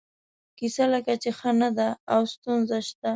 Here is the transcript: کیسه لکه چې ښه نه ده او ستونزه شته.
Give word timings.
کیسه 0.57 0.83
لکه 0.93 1.13
چې 1.21 1.29
ښه 1.37 1.51
نه 1.61 1.69
ده 1.77 1.87
او 2.13 2.21
ستونزه 2.33 2.77
شته. 2.87 3.09